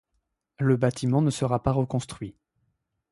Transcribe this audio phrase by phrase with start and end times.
[0.57, 2.33] Le bâtiment ne sera pas reconstruit.